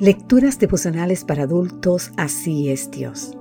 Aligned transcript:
Lecturas 0.00 0.58
devocionales 0.58 1.22
para 1.22 1.44
adultos, 1.44 2.10
así 2.16 2.68
es 2.68 2.90
Dios. 2.90 3.38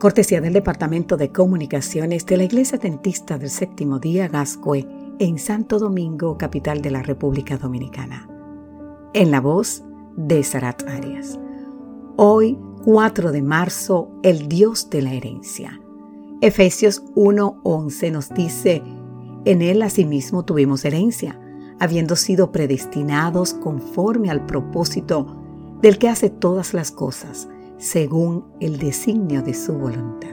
Cortesía 0.00 0.40
del 0.40 0.52
Departamento 0.52 1.16
de 1.16 1.30
Comunicaciones 1.30 2.26
de 2.26 2.38
la 2.38 2.42
Iglesia 2.42 2.76
Dentista 2.76 3.38
del 3.38 3.50
Séptimo 3.50 4.00
Día 4.00 4.26
Gascue 4.26 4.84
en 5.20 5.38
Santo 5.38 5.78
Domingo, 5.78 6.36
capital 6.36 6.82
de 6.82 6.90
la 6.90 7.04
República 7.04 7.56
Dominicana. 7.56 8.28
En 9.14 9.30
la 9.30 9.40
voz 9.40 9.84
de 10.16 10.42
Sarat 10.42 10.82
Arias. 10.88 11.38
Hoy, 12.16 12.58
4 12.84 13.30
de 13.30 13.42
marzo, 13.42 14.10
el 14.24 14.48
Dios 14.48 14.90
de 14.90 15.02
la 15.02 15.14
herencia. 15.14 15.80
Efesios 16.40 17.04
1:11 17.14 18.10
nos 18.10 18.28
dice, 18.30 18.82
en 19.44 19.62
él 19.62 19.82
asimismo 19.82 20.44
tuvimos 20.44 20.84
herencia, 20.84 21.38
habiendo 21.78 22.16
sido 22.16 22.50
predestinados 22.50 23.54
conforme 23.54 24.30
al 24.30 24.46
propósito 24.46 25.41
del 25.82 25.98
que 25.98 26.08
hace 26.08 26.30
todas 26.30 26.72
las 26.74 26.90
cosas 26.90 27.48
según 27.76 28.44
el 28.60 28.78
designio 28.78 29.42
de 29.42 29.54
su 29.54 29.74
voluntad. 29.74 30.30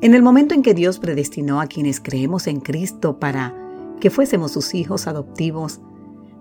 En 0.00 0.14
el 0.14 0.22
momento 0.22 0.54
en 0.54 0.62
que 0.62 0.72
Dios 0.72 0.98
predestinó 1.00 1.60
a 1.60 1.66
quienes 1.66 2.00
creemos 2.00 2.46
en 2.46 2.60
Cristo 2.60 3.18
para 3.18 3.54
que 4.00 4.10
fuésemos 4.10 4.52
sus 4.52 4.74
hijos 4.74 5.08
adoptivos, 5.08 5.80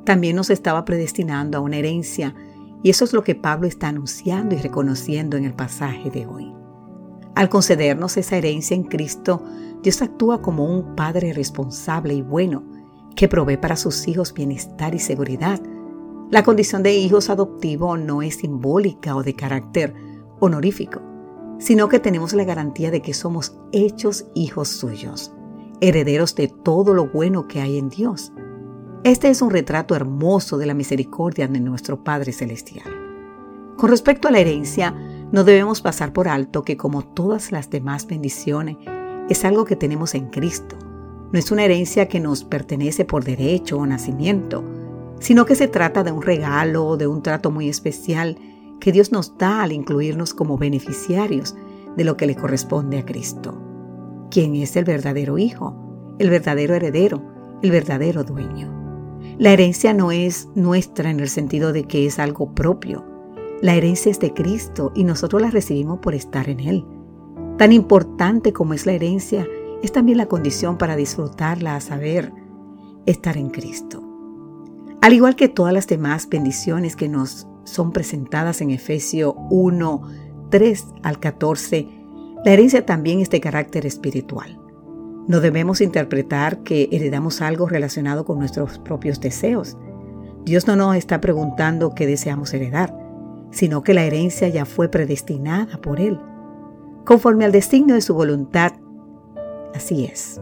también 0.05 0.35
nos 0.35 0.49
estaba 0.49 0.85
predestinando 0.85 1.57
a 1.57 1.61
una 1.61 1.77
herencia 1.77 2.35
y 2.83 2.91
eso 2.91 3.03
es 3.03 3.11
lo 3.11 3.23
que 3.23 3.35
Pablo 3.35 3.67
está 3.67 3.89
anunciando 3.89 4.55
y 4.55 4.59
reconociendo 4.59 5.35
en 5.35 5.43
el 5.43 5.53
pasaje 5.53 6.09
de 6.09 6.25
hoy. 6.25 6.53
Al 7.35 7.49
concedernos 7.49 8.15
esa 8.15 8.37
herencia 8.37 8.75
en 8.75 8.83
Cristo, 8.83 9.43
Dios 9.81 10.01
actúa 10.01 10.41
como 10.41 10.65
un 10.65 10.95
Padre 10.95 11.33
responsable 11.33 12.13
y 12.13 12.21
bueno, 12.21 12.63
que 13.15 13.27
provee 13.27 13.57
para 13.57 13.75
sus 13.75 14.07
hijos 14.07 14.33
bienestar 14.33 14.95
y 14.95 14.99
seguridad, 14.99 15.59
la 16.31 16.43
condición 16.43 16.83
de 16.83 16.93
hijos 16.93 17.31
adoptivos 17.31 17.99
no 17.99 18.21
es 18.21 18.35
simbólica 18.35 19.15
o 19.15 19.23
de 19.23 19.33
carácter 19.33 19.95
honorífico, 20.39 21.01
sino 21.57 21.89
que 21.89 21.99
tenemos 21.99 22.33
la 22.33 22.43
garantía 22.43 22.91
de 22.91 23.01
que 23.01 23.15
somos 23.15 23.57
hechos 23.71 24.27
hijos 24.35 24.67
suyos, 24.67 25.33
herederos 25.81 26.35
de 26.35 26.47
todo 26.47 26.93
lo 26.93 27.07
bueno 27.07 27.47
que 27.47 27.61
hay 27.61 27.79
en 27.79 27.89
Dios. 27.89 28.31
Este 29.03 29.29
es 29.29 29.41
un 29.41 29.49
retrato 29.49 29.95
hermoso 29.95 30.59
de 30.59 30.67
la 30.67 30.75
misericordia 30.75 31.47
de 31.47 31.59
nuestro 31.59 32.03
Padre 32.03 32.31
Celestial. 32.31 32.85
Con 33.75 33.89
respecto 33.89 34.27
a 34.27 34.31
la 34.31 34.39
herencia, 34.39 34.91
no 35.31 35.43
debemos 35.43 35.81
pasar 35.81 36.13
por 36.13 36.27
alto 36.27 36.63
que 36.63 36.77
como 36.77 37.01
todas 37.01 37.51
las 37.51 37.71
demás 37.71 38.05
bendiciones, 38.05 38.77
es 39.29 39.45
algo 39.45 39.65
que 39.65 39.75
tenemos 39.75 40.13
en 40.13 40.27
Cristo. 40.27 40.77
No 41.31 41.39
es 41.39 41.51
una 41.51 41.63
herencia 41.63 42.07
que 42.07 42.19
nos 42.19 42.43
pertenece 42.43 43.05
por 43.05 43.23
derecho 43.23 43.77
o 43.77 43.85
nacimiento, 43.85 44.63
sino 45.19 45.45
que 45.45 45.55
se 45.55 45.67
trata 45.67 46.03
de 46.03 46.11
un 46.11 46.21
regalo, 46.21 46.97
de 46.97 47.07
un 47.07 47.21
trato 47.21 47.51
muy 47.51 47.69
especial 47.69 48.37
que 48.79 48.91
Dios 48.91 49.11
nos 49.11 49.37
da 49.37 49.63
al 49.63 49.71
incluirnos 49.71 50.33
como 50.33 50.57
beneficiarios 50.57 51.55
de 51.95 52.03
lo 52.03 52.17
que 52.17 52.27
le 52.27 52.35
corresponde 52.35 52.99
a 52.99 53.05
Cristo, 53.05 53.61
quien 54.31 54.55
es 54.55 54.75
el 54.75 54.85
verdadero 54.85 55.37
Hijo, 55.37 56.15
el 56.19 56.29
verdadero 56.29 56.75
heredero, 56.75 57.21
el 57.61 57.71
verdadero 57.71 58.23
dueño. 58.23 58.73
La 59.37 59.51
herencia 59.51 59.93
no 59.93 60.11
es 60.11 60.47
nuestra 60.55 61.09
en 61.09 61.19
el 61.19 61.29
sentido 61.29 61.73
de 61.73 61.83
que 61.83 62.05
es 62.05 62.19
algo 62.19 62.53
propio. 62.53 63.05
La 63.61 63.75
herencia 63.75 64.11
es 64.11 64.19
de 64.19 64.33
Cristo 64.33 64.91
y 64.95 65.03
nosotros 65.03 65.41
la 65.41 65.51
recibimos 65.51 65.99
por 65.99 66.15
estar 66.15 66.49
en 66.49 66.59
Él. 66.61 66.85
Tan 67.57 67.73
importante 67.73 68.53
como 68.53 68.73
es 68.73 68.85
la 68.85 68.93
herencia, 68.93 69.45
es 69.83 69.91
también 69.91 70.17
la 70.17 70.27
condición 70.27 70.77
para 70.77 70.95
disfrutarla, 70.95 71.75
a 71.75 71.81
saber, 71.81 72.31
estar 73.05 73.37
en 73.37 73.49
Cristo. 73.49 74.08
Al 75.01 75.13
igual 75.13 75.35
que 75.37 75.47
todas 75.47 75.73
las 75.73 75.87
demás 75.87 76.27
bendiciones 76.27 76.97
que 76.97 77.07
nos 77.07 77.47
son 77.63 77.93
presentadas 77.93 78.59
en 78.61 78.69
Efesio 78.69 79.33
1, 79.49 80.01
3 80.49 80.87
al 81.03 81.19
14, 81.19 81.87
la 82.43 82.51
herencia 82.51 82.85
también 82.85 83.21
es 83.21 83.29
de 83.29 83.39
carácter 83.39 83.85
espiritual. 83.85 84.59
No 85.27 85.39
debemos 85.39 85.79
interpretar 85.79 86.63
que 86.63 86.89
heredamos 86.91 87.41
algo 87.41 87.67
relacionado 87.67 88.25
con 88.25 88.39
nuestros 88.39 88.79
propios 88.79 89.21
deseos. 89.21 89.77
Dios 90.43 90.67
no 90.67 90.75
nos 90.75 90.95
está 90.97 91.21
preguntando 91.21 91.93
qué 91.95 92.05
deseamos 92.05 92.53
heredar, 92.53 92.93
sino 93.51 93.83
que 93.83 93.93
la 93.93 94.03
herencia 94.03 94.49
ya 94.49 94.65
fue 94.65 94.89
predestinada 94.89 95.79
por 95.79 96.01
Él. 96.01 96.19
Conforme 97.05 97.45
al 97.45 97.51
destino 97.53 97.93
de 97.93 98.01
su 98.01 98.13
voluntad, 98.15 98.73
así 99.73 100.05
es. 100.05 100.41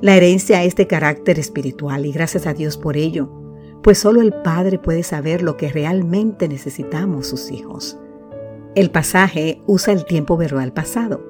La 0.00 0.16
herencia 0.16 0.64
es 0.64 0.74
de 0.74 0.88
carácter 0.88 1.38
espiritual 1.38 2.06
y 2.06 2.12
gracias 2.12 2.46
a 2.46 2.54
Dios 2.54 2.76
por 2.76 2.96
ello 2.96 3.43
pues 3.84 3.98
solo 3.98 4.22
el 4.22 4.32
Padre 4.32 4.78
puede 4.78 5.02
saber 5.02 5.42
lo 5.42 5.58
que 5.58 5.70
realmente 5.70 6.48
necesitamos 6.48 7.26
sus 7.26 7.50
hijos. 7.50 7.98
El 8.74 8.90
pasaje 8.90 9.60
usa 9.66 9.92
el 9.92 10.06
tiempo 10.06 10.38
verbal 10.38 10.72
pasado. 10.72 11.20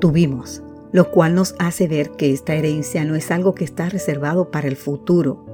Tuvimos, 0.00 0.62
lo 0.92 1.10
cual 1.10 1.34
nos 1.34 1.54
hace 1.58 1.88
ver 1.88 2.12
que 2.12 2.32
esta 2.32 2.54
herencia 2.54 3.04
no 3.04 3.16
es 3.16 3.30
algo 3.30 3.54
que 3.54 3.64
está 3.64 3.90
reservado 3.90 4.50
para 4.50 4.66
el 4.66 4.76
futuro. 4.76 5.44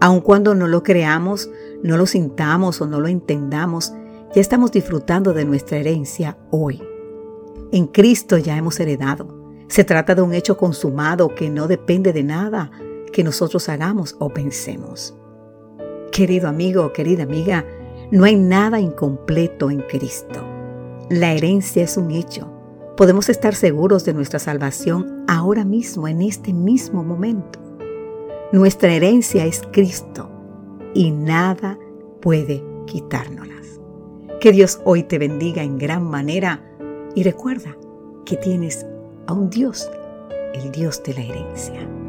Aun 0.00 0.20
cuando 0.20 0.54
no 0.54 0.68
lo 0.68 0.84
creamos, 0.84 1.50
no 1.82 1.96
lo 1.96 2.06
sintamos 2.06 2.80
o 2.80 2.86
no 2.86 3.00
lo 3.00 3.08
entendamos, 3.08 3.92
ya 4.36 4.40
estamos 4.40 4.70
disfrutando 4.70 5.32
de 5.32 5.44
nuestra 5.44 5.78
herencia 5.78 6.38
hoy. 6.52 6.80
En 7.72 7.88
Cristo 7.88 8.38
ya 8.38 8.56
hemos 8.56 8.78
heredado. 8.78 9.26
Se 9.66 9.82
trata 9.82 10.14
de 10.14 10.22
un 10.22 10.32
hecho 10.32 10.56
consumado 10.56 11.34
que 11.34 11.50
no 11.50 11.66
depende 11.66 12.12
de 12.12 12.22
nada 12.22 12.70
que 13.12 13.24
nosotros 13.24 13.68
hagamos 13.68 14.14
o 14.20 14.28
pensemos. 14.28 15.16
Querido 16.12 16.46
amigo 16.46 16.92
querida 16.92 17.22
amiga, 17.22 17.64
no 18.10 18.24
hay 18.24 18.36
nada 18.36 18.78
incompleto 18.78 19.70
en 19.70 19.80
Cristo. 19.80 20.44
La 21.08 21.32
herencia 21.32 21.82
es 21.82 21.96
un 21.96 22.10
hecho. 22.10 22.52
Podemos 22.98 23.30
estar 23.30 23.54
seguros 23.54 24.04
de 24.04 24.12
nuestra 24.12 24.38
salvación 24.38 25.24
ahora 25.26 25.64
mismo, 25.64 26.06
en 26.06 26.20
este 26.20 26.52
mismo 26.52 27.02
momento. 27.02 27.58
Nuestra 28.52 28.92
herencia 28.92 29.46
es 29.46 29.62
Cristo 29.72 30.28
y 30.92 31.12
nada 31.12 31.78
puede 32.20 32.62
quitárnoslas. 32.84 33.80
Que 34.38 34.52
Dios 34.52 34.82
hoy 34.84 35.04
te 35.04 35.18
bendiga 35.18 35.62
en 35.62 35.78
gran 35.78 36.04
manera 36.04 36.62
y 37.14 37.22
recuerda 37.22 37.74
que 38.26 38.36
tienes 38.36 38.84
a 39.26 39.32
un 39.32 39.48
Dios, 39.48 39.90
el 40.52 40.70
Dios 40.72 41.02
de 41.04 41.14
la 41.14 41.22
herencia. 41.22 42.01